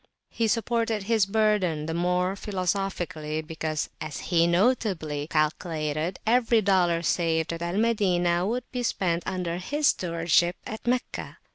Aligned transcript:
He 0.31 0.47
supported 0.47 1.03
his 1.03 1.27
burden 1.27 1.85
the 1.85 1.93
more 1.93 2.35
philosophically, 2.35 3.43
because, 3.43 3.91
as 4.01 4.17
he 4.31 4.47
notably 4.47 5.27
calculated, 5.27 6.17
every 6.25 6.59
dollar 6.63 7.03
saved 7.03 7.53
at 7.53 7.61
Al 7.61 7.77
Madinah 7.77 8.47
would 8.47 8.63
be 8.71 8.81
spent 8.81 9.21
under 9.27 9.57
his 9.57 9.89
stewardship 9.89 10.55
at 10.65 10.87
Meccah. 10.87 11.37